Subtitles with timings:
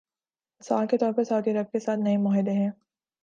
[0.61, 2.69] مثال کے طور پر سعودی عرب کے ساتھ نئے معاہدے ہیں۔